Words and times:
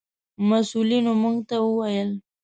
مسؤلینو 0.49 1.11
موږ 1.23 1.37
ته 1.49 1.55
و 1.63 1.67
ویل: 1.79 2.09